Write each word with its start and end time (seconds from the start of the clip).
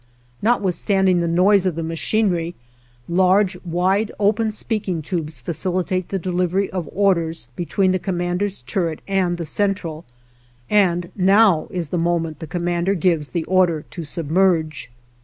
Notwithstanding 0.41 1.19
the 1.19 1.27
noise 1.27 1.67
of 1.67 1.75
the 1.75 1.83
machinery, 1.83 2.55
large, 3.07 3.55
wide 3.63 4.11
open 4.19 4.51
speaking 4.51 5.03
tubes 5.03 5.39
facilitate 5.39 6.09
the 6.09 6.17
delivery 6.17 6.71
of 6.71 6.89
orders 6.91 7.49
between 7.55 7.91
the 7.91 7.99
commander's 7.99 8.61
turret 8.63 9.01
and 9.07 9.37
the 9.37 9.45
Central, 9.45 10.03
and 10.71 11.11
now 11.15 11.67
is 11.69 11.89
the 11.89 11.99
moment 11.99 12.39
the 12.39 12.47
commander 12.47 12.95
gives 12.95 13.29
the 13.29 13.43
order 13.43 13.83
to 13.91 14.03
submerge. 14.03 14.89